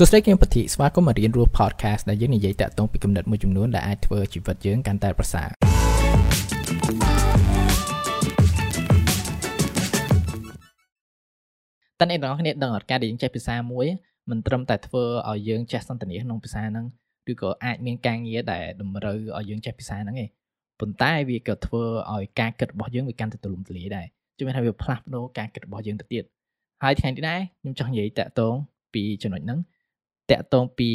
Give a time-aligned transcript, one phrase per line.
[0.00, 5.48] សួស្តីគឹមពធីស្វាគមន៍មករៀនរស់ podcast ដែលយើងនិយាយតាក់ទងពីគំនិតមួយចំនួនដែលអាចធ្វើជីវិតយើងកាន់តែប្រសើរ
[11.98, 13.86] តើអ្នកទាំងអស់គ្នាដឹងអត់ការដែលយើងចេះភាសាមួយ
[14.30, 16.86] មិនត្រឹមតែធ្វើឲ្យយើងចេះសន្ទនាក្នុងភាសាហ្នឹង
[17.30, 20.28] ឬក៏អាចមានការងារដែលតម្រូវឲ្យយើងចេះភាសាហ្នឹងឯង
[20.80, 24.06] ប៉ុន្តែវាក៏ធ្វើឲ្យការគិតរបស់យើងវាកាន់តែទូលំទូលាយដែរ
[24.38, 26.24] ជំនឿថាវាផ្លាស់ប្ដូរការគិតរបស់យើងទៅទៀត
[26.82, 28.54] ហើយថ្ងៃនេះដែរខ្ញុំចង់និយាយតាក់ទង
[28.94, 29.60] ពីចំណុចហ្នឹង
[30.30, 30.90] តាក់ទងពី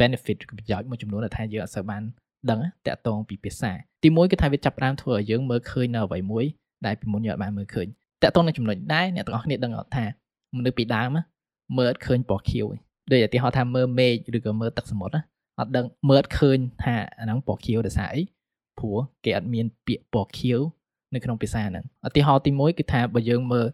[0.00, 2.02] benefit ឬប្រយោជន៍មួយចំនួនដែលថាយើងអត់សូវបាន
[2.50, 3.72] ដឹងតាក់ទងពីភាសា
[4.02, 6.44] ទីមួយគឺថាវាចាប់ផ្ដើមធ្វើឲ្យយើងមើលឃើញនៅអ្វីមួយ
[6.86, 7.86] ដែលពីមុនយើងអត់បានមើលឃើញ
[8.22, 10.04] តាក់ទងនឹងចំណុចដែរអ្នកទាំងអស់គ្នាដឹងអត់ថា
[10.56, 11.08] មនុស្សពីដើម
[11.78, 12.66] មើលអត់ឃើញពណ៌ខៀវ
[13.10, 15.16] ដូចឧទាហរណ៍ថាមើលមេឃឬក៏មើលទឹកសមុទ្រ
[15.58, 18.22] អត់ដឹងមើលអត់ឃើញថាអាហ្នឹងពណ៌ខៀវដោយសារអី
[18.78, 20.60] ព្រោះគេអត់មានពាក្យពណ៌ខៀវ
[21.14, 23.66] នៅក្នុងភាសាហ្នឹងឧទាហរណ៍ទី1គឺថាបើយើងមើល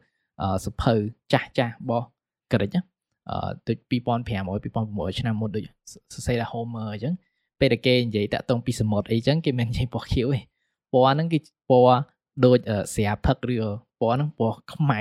[0.64, 0.95] សភៅ
[1.32, 2.06] ចាស់ចាស់របស់
[2.52, 2.76] ក្រិច
[3.68, 5.64] ដូច2005 2006ឆ្នាំមុនដូច
[6.14, 7.14] សរសេរថា Homer អញ្ចឹង
[7.60, 10.40] ពេលតែគេនិយាយតាក់ទងពីសមុទ្រអីចឹងគេមិននិយាយពណ៌ខៀវទេ
[10.92, 11.38] ពណ៌ហ្នឹងគឺ
[11.70, 11.96] ពណ៌
[12.45, 12.59] ដូច
[12.95, 13.56] ស្រាផឹកឬ
[14.01, 15.01] ពណ៌ហ្នឹងពណ៌ខ្មៅ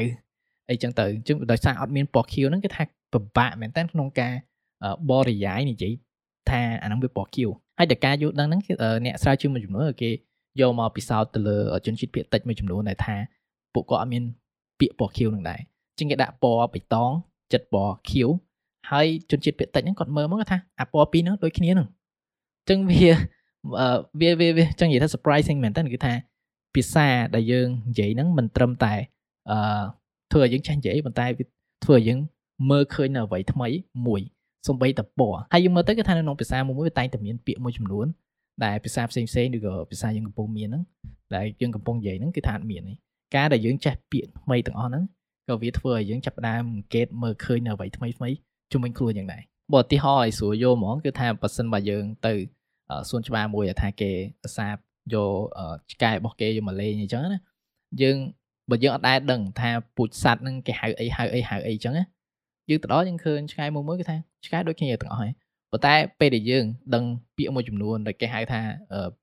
[0.69, 4.33] អីចឹងទៅអញ្ចឹងដោយសារអត់មានពណ៌ខៀវហ្នឹងគេថាពិបាកមែនតើក្នុងការ
[5.09, 5.94] បរិយាយនិយាយ
[6.50, 8.61] ថាអាហ្នឹងវាពណ៌ខៀវហើយតែការយល់ដឹងហ្នឹង
[9.05, 10.09] អ្នកស្រាវជ្រាវមួយចំនួនគេ
[10.59, 13.16] យកមកពិសោធន៍ទៅលើជនជាតិភាគតិចមួយចំនួនដែលថា
[13.73, 14.23] ពួកគាត់អត់មាន
[14.80, 15.59] ពាក្យពណ៌ខៀវនឹងដែរ
[15.97, 17.11] ជាងគេដាក់ពណ៌បៃតង
[17.53, 18.29] ចិត្តពណ៌ខៀវ
[18.91, 23.09] ហើយជនជាតិភាគតិចហ្នឹងគាត់មើលមកគាត់ថាអាពណ៌ពីរហ្នឹងដូចគ្នាហ្នឹងអញ្ចឹងវា
[24.21, 26.13] វាវាវាចឹងនិយាយថា surprising មែនតើគឺថា
[26.75, 28.93] ភាសាដែលយើងនិយាយហ្នឹងមិនត្រឹមតែ
[29.51, 29.83] អឺ
[30.31, 31.43] ធ្វើឲ្យយើងចេះនិយាយប៉ុន្តែវា
[31.83, 32.19] ធ្វើឲ្យយើង
[32.69, 33.67] មើលឃើញនៅអ្វីថ្មី
[34.07, 34.21] មួយ
[34.67, 38.07] សំបីតពណ៌ហើយយើងមើលទៅគឺថានៅក្នុងភាសាមួយមួយវាតែងតែមានពាក្យមួយចំនួន
[38.66, 40.83] ដែលភាសាផ្សេងផ្សេងឬក៏ភាសាយើងកំពុងមានហ្នឹង
[41.35, 42.93] ដែលយើងកំពុងនិយាយហ្នឹងគឺថាអត់មានទេ
[43.35, 45.03] ការដែលយើងចេះពាក្យថ្មីទាំងអស់ហ្នឹង
[45.47, 48.29] ក៏វាធ្វើឲ្យយើងចាប់ផ្ដើមអង្កេតមើលឃើញនៅអ្វីថ្មីថ្មី
[48.71, 49.41] ជុំវិញខ្លួនយ៉ាងដែរ
[49.73, 52.33] បើឧទាហរណ៍ឲ្យស្រួលយកហ្មងគឺថាបើសិនបើយើងទៅ
[53.09, 54.11] សួនច្បារមួយថាគេ
[54.43, 54.75] អាសាប
[55.13, 55.31] យក
[55.91, 57.39] ឆ្កែរបស់គេយកមកលេងអញ្ចឹងណា
[58.01, 58.17] យើង
[58.69, 62.05] បើយើងអត់ដែលដឹងថាពូជសัตว์ហ្នឹងគេហៅអីហៅអីហៅអីអញ្ចឹងណា
[62.69, 65.31] យើងទៅដល់យើងឃើញឆ្កែមួយមួយគឺថាឆ្កែដូចគ្នាទាំងអស់ហើយ
[65.72, 67.03] ប៉ុន្តែពេលដែលយើងដឹង
[67.38, 68.61] ពាក្យមួយចំនួនដែលគេហៅថា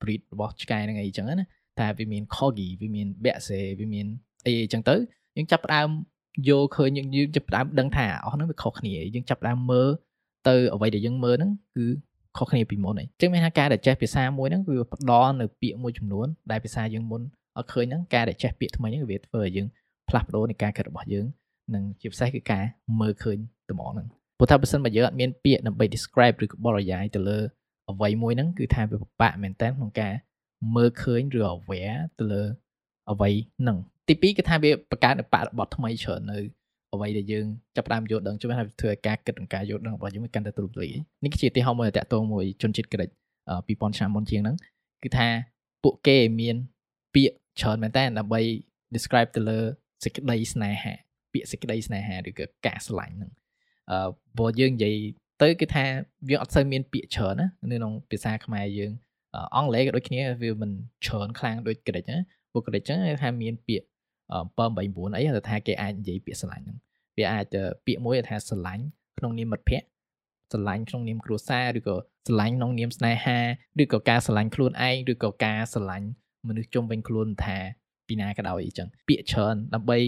[0.01, 1.47] breed របស់ឆ្កែហ្នឹងអីអញ្ចឹងណា
[1.79, 4.07] ថាវាមាន corgi វាមាន bexe វាមាន
[4.47, 4.97] អីអញ្ចឹងទៅ
[5.37, 5.89] យើងចាប់ផ្ដើម
[6.49, 9.89] យកឃើញយើងយើងចាប់ផ្ដើមដឹងថាអស់ហ្នឹងវាខុសគ្នាយើងចាប់ផ្ដើមមើល
[10.49, 11.87] ទៅអ្វីដែលយើងមើលហ្នឹងគឺ
[12.37, 17.21] ខុសគ្នាពីមុនហ្នឹងអញ្ចឹងមានថាការដែលចេះភាសាមួយហ្នឹងគឺផ្ដល់នៅពាក្យមួយចំនួនដែលភាសាយើងមុន
[17.57, 19.67] អត់ឃើញហ្នឹងការដែលចេះពាក្យថ្មីហ្នឹងវាធ្វើឲ្យយើង
[20.09, 21.27] ផ្លាស់ប្ដូរនៃការគិតរបស់យើង
[21.75, 22.65] និងជាពិសេសគឺការ
[23.01, 23.39] មើលឃើញ
[23.71, 24.07] ត្មងហ្នឹង
[24.39, 27.39] ព្រោះថាបើសិនបើយើងអត់មានពាក្យដើម្បី describe ឬក៏បរិយាយទៅលើ
[27.91, 30.13] អ្វីមួយហ្នឹងគឺថាវាពិបាកមែនតើក្នុងការ
[30.77, 32.43] មើលឃើញឬ aware ទៅលើ
[33.11, 33.31] អ្វី
[33.61, 36.39] ហ្នឹងទី2គឺថាវាបង្កើតបរិបទថ្មីច្រើននៅ
[36.95, 37.47] អ្វីដែលយើង
[37.77, 43.09] ចាប់ផ្ដើមយល់ដឹងជួយថាធ្វើឲ្យការគិតនិងការយល់ដឹងរបស់យើងកាន់តែទូលំទូលាយនេះគឺជាឧទាហរណ៍មួយតាក់ទងមួយជនជាតិក្រិច
[43.49, 44.57] 2000ឆ្នាំមុនជាងហ្នឹង
[45.03, 45.29] គឺថា
[45.85, 46.57] ពួកគេមាន
[47.15, 48.41] ពាក្យច្រើនមែនតើដើម្បី
[48.95, 49.59] describe ទៅលើ
[50.05, 50.93] សេចក្តីស្នេហា
[51.33, 53.31] ពាក្យសេចក្តីស្នេហាឬក៏ការស្រឡាញ់ហ្នឹង
[53.91, 54.09] អឺ
[54.39, 54.97] បើយើងនិយាយ
[55.43, 55.85] ទៅគឺថា
[56.31, 58.93] យើងអត់សូវមានពាក្យច្រើនណានៅក្នុងភាសាខ្មែរយើង
[59.57, 60.71] អង់គ្លេសក៏ដូចគ្នាវាមិន
[61.07, 62.19] ច្រើនខ្លាំងដូចក្រិចណា
[62.53, 63.87] បុគ្គលិកចឹងថាមានពាក្យ
[64.51, 66.79] 789អីថាគេអាចនិយាយពាក្យស្រឡាញ់ហ្នឹង
[67.17, 67.45] វាអាច
[67.87, 68.85] ពាក្យមួយថាស្រឡាញ់
[69.19, 69.89] ក្នុងនាមមិត្តភ័ក្តិ
[70.53, 71.97] ស្រឡាញ់ក្នុងនាមគ្រួសារឬក៏
[72.27, 73.39] ស្រឡាញ់ក្នុងនាមស្នេហា
[73.83, 76.07] ឬក៏ការស្រឡាញ់ខ្លួនឯងឬក៏ការស្រឡាញ់
[76.49, 77.59] មនុស្សជុំវិញខ្លួនថា
[78.07, 79.99] ពីណាក៏ដោយអីចឹងពាក្យច្រើនដើម្បី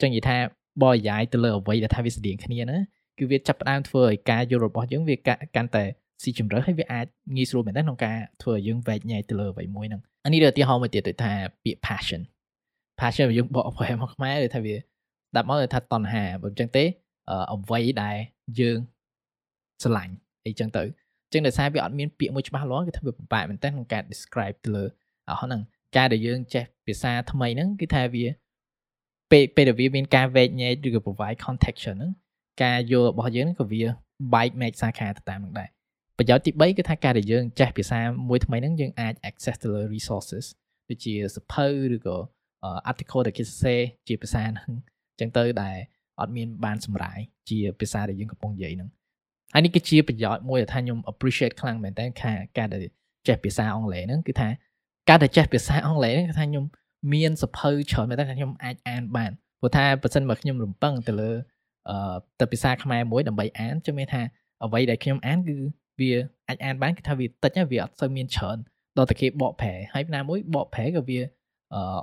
[0.00, 0.38] ចឹងនិយាយថា
[0.82, 2.78] បរិយាយទៅលើអ្វីដែលថាវាស្តៀងគ្នាណា
[3.18, 5.16] គឺវាចាប់ផ្ដើមធ្វើឲ្យការយល់របស់យើងវា
[5.56, 5.84] កាន់តែ
[6.22, 11.32] ស៊ីជម្រៅហើយវាអាចងាយស្រួលមែនតើក្នុងការធ្វើឲ្យយើងវែកញែកទៅលើអ្វីមួយហ្នឹងអានេះឧទាហរណ៍មួយទៀតដូចថា
[11.64, 12.22] ពាក្យ passion
[13.00, 14.74] passion យើងបកប្រែមកខ្មែរដូចថាវា
[15.36, 16.84] ដាក់មកថាតណ្ហាបើអញ្ចឹងទេ
[17.52, 18.16] អ្វីដែល
[18.60, 18.78] យើង
[19.82, 20.14] ស្រឡាញ់
[20.46, 20.82] អីចឹងទៅ
[21.32, 24.84] ចឹងដោយសារវាអត់មានពាក្យមួយច្បាស់លាស់គឺថាវាពិបាកមែនតើក្នុងការ describe ទៅលើ
[25.28, 25.60] អស់ហ្នឹង
[25.96, 28.26] ការដែលយើងចេះភាសាថ្មីហ្នឹងគឺថាវា
[29.30, 32.10] ពេលពេលដែលវាមានការវែកញែកឬក៏ provide context ហ្នឹង
[32.62, 33.82] ការយល់របស់យើងក៏វា
[34.34, 35.68] បែកមែកសាខាទៅតាមនឹងដែរ
[36.20, 40.44] ប្រយោជន៍ទី3គឺថាការដែលយើងចេះភាសាមួយថ្មីហ្នឹងយើងអាច access ទៅលើ resources
[40.88, 42.16] ដូចជាសភៅឬក៏
[42.90, 44.72] article ដែលគេសរសេរជាភាសាហ្នឹង
[45.10, 45.76] អញ្ចឹងទៅដែល
[46.20, 47.18] អត់មានបានសម្រាយ
[47.50, 48.88] ជាភាសាដែលយើងកំពុងនិយាយហ្នឹង
[49.52, 52.84] ហើយនេះគឺជាប្រយោជន៍មួយដែលថាខ្ញុំ appreciate ខ្លាំងមែនតើខាការដែល
[53.28, 54.48] ចេះភាសាអង់គ្លេសហ្នឹងគឺថា
[55.08, 56.64] ការដែលចេះភាសាអង់គ្លេសហ្នឹងគឺថាខ្ញុំ
[57.12, 59.30] មានសភៅច្រើនមែនតើខ្ញុំអាចអានបាន
[59.60, 61.30] ព្រោះថាបើសិនបើខ្ញុំរំពឹងទៅលើ
[61.88, 64.22] អឺទៅភាសាខ្មែរមួយដើម្បីអានជឿមានថា
[64.64, 65.58] អ្វីដែលខ្ញុំអានគឺ
[66.00, 66.12] វា
[66.48, 68.58] អាចអានបានគឺថាវាតិចវាអត់សូវមានច្រើន
[68.98, 71.20] ដល់តែគេបកប្រែហើយណាមួយបកប្រែក៏វា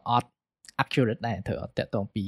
[0.09, 0.29] អត់
[0.83, 2.23] accurate ដែរធ្វើអត់តកតងពី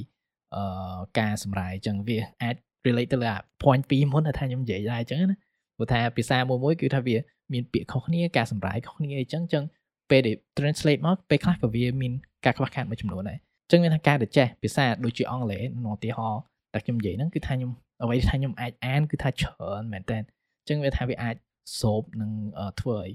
[0.56, 2.56] អឺការសម្រាយអញ្ចឹងវាអាច
[2.86, 5.38] relate ទៅលើ point 2មុនថាខ្ញុំនិយាយដែរអញ្ចឹងណា
[5.76, 7.16] ព្រោះថាភាសាមួយមួយគឺថាវា
[7.52, 9.64] មានពាក្យខុសគ្នាការសម្រាយខុសគ្នាអញ្ចឹងអញ្ចឹង
[10.10, 12.12] ពេលដែល translate មកពេលខ្លះក៏វាមាន
[12.44, 16.40] ការខ្វះខាតមួយចំនួនដែរអញ្ចឹងមានថាការទៅចេះភាសាដូចជាអង់គ្លេសក្នុងឧទាហរណ៍
[16.74, 17.70] តែខ្ញុំនិយាយហ្នឹងគឺថាខ្ញុំ
[18.02, 21.34] អ្វីថាខ្ញុំអាចអានគឺថាច្រើនមែនតើអញ្ចឹងវាថាវាអាច
[21.80, 22.32] សោបនឹង
[22.80, 23.10] ធ្វើឲ្យ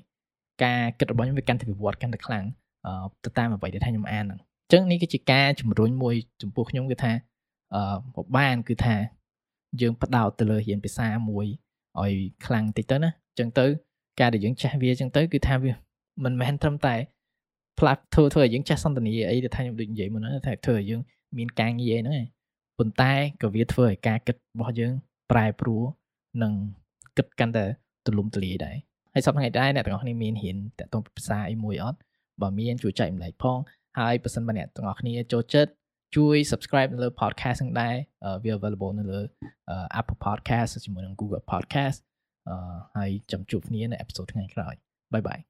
[0.64, 2.46] ការគិតរបស់ខ្ញុំវាកាន់តែវិវត្តកាន់តែខ្លាំង
[3.24, 7.12] ទៅតាមអ្វីដែលថាខ្ញុំអានហ្នឹងអញ្ចឹងនេះគឺជាការជំរុញមួយចំពោះខ្ញុំគឺថា
[7.76, 7.82] អឺ
[8.38, 8.96] បាន គឺថា
[9.82, 11.46] យើងផ្ដោតទៅលើរៀនភាសាមួយ
[12.02, 12.14] ឲ្យ
[12.46, 13.66] ខ្លាំងតិចទៅណាអញ្ចឹងទៅ
[14.20, 15.72] ការដែលយើងចេះវាអញ្ចឹងទៅគឺថាវា
[16.24, 16.96] មិនមែនត្រឹមតែ
[17.80, 21.02] ផ្លាស់ធ្វើធ្វើឲ្យយើងចេះសន្តានាអីដែលថាខ្ញុំដូចនិយាយមុនហ្នឹងថាធ្វើឲ្យយើង
[21.38, 22.26] មានការងារហ្នឹងឯង
[22.78, 24.94] ប៉ុន្តែក៏វាធ្វើឲ្យការគិតរបស់យើង
[25.32, 25.84] ប្រែប្រួល
[26.42, 26.54] និង
[27.18, 27.66] គិតកាន់តែ
[28.06, 28.78] ទូលំទូលាយដែរ
[29.14, 31.98] ហើយសប្តាហ៍ថ្ងៃដែរអ្នកទាំងអស់គ្នាមានហ៊ានតកតងភាសាអីមួយអត់
[32.42, 33.60] បើមានជួយចែកម្លែកផង
[34.00, 35.72] ហើយបើសិនបើអ្នកទាំងអស់គ្នាចូលចិត្ត
[36.16, 37.96] ជួយ subscribe នៅលើ podcast ហ្នឹងដែរ
[38.44, 39.20] វា available នៅលើ
[40.00, 41.98] Apple Podcast ជាមួយនឹង Google Podcast
[42.96, 44.74] ហើយចាំជួបគ្នានៅ episode ថ្ងៃក្រោយ
[45.14, 45.44] Bye bye